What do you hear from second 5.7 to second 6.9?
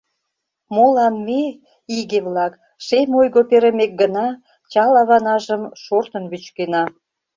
шортын Вӱчкена?